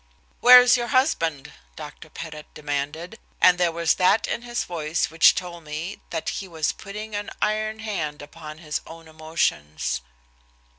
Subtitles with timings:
[0.39, 2.09] "Where is your husband?" Dr.
[2.09, 6.71] Pettit demanded, and there was that in his voice which told me that he was
[6.71, 10.01] putting an iron hand upon his own emotions.